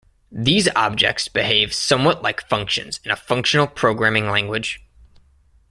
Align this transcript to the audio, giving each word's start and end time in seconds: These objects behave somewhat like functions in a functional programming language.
These 0.31 0.67
objects 0.75 1.27
behave 1.27 1.75
somewhat 1.75 2.23
like 2.23 2.49
functions 2.49 2.99
in 3.05 3.11
a 3.11 3.15
functional 3.15 3.67
programming 3.67 4.27
language. 4.31 4.81